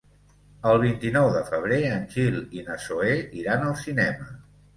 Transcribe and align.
El 0.69 0.77
vint-i-nou 0.83 1.29
de 1.35 1.43
febrer 1.49 1.77
en 1.89 2.07
Gil 2.15 2.39
i 2.61 2.65
na 2.71 2.79
Zoè 2.87 3.11
iran 3.43 3.69
al 3.69 3.79
cinema. 3.85 4.29